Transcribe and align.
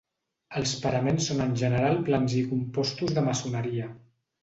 Els 0.61 0.73
paraments 0.85 1.27
són 1.29 1.45
en 1.45 1.53
general 1.65 2.01
plans 2.09 2.37
i 2.43 2.45
compostos 2.57 3.17
de 3.19 3.29
maçoneria. 3.31 3.97